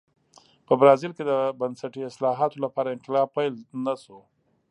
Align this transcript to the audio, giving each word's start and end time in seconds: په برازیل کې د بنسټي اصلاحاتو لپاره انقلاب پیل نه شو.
په 0.67 0.73
برازیل 0.79 1.11
کې 1.17 1.23
د 1.31 1.33
بنسټي 1.59 2.01
اصلاحاتو 2.05 2.57
لپاره 2.65 2.93
انقلاب 2.95 3.27
پیل 3.35 3.53
نه 3.85 3.93
شو. 4.03 4.19